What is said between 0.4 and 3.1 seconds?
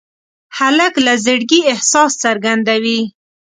هلک له زړګي احساس څرګندوي.